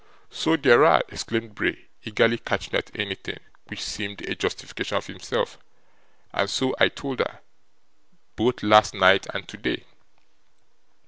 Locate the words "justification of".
4.33-5.05